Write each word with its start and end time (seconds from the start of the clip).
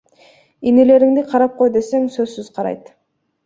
Инилериңди 0.71 1.25
карап 1.35 1.55
кой 1.61 1.75
десең 1.77 2.11
сөзсүз 2.19 2.51
карайт. 2.61 2.95